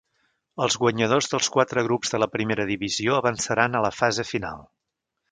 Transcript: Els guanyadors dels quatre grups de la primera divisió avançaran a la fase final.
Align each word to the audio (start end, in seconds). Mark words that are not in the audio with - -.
Els 0.65 0.75
guanyadors 0.83 1.27
dels 1.33 1.49
quatre 1.57 1.83
grups 1.87 2.13
de 2.13 2.19
la 2.21 2.27
primera 2.35 2.65
divisió 2.69 3.17
avançaran 3.19 3.77
a 3.77 3.83
la 3.87 3.91
fase 3.99 4.25
final. 4.31 4.65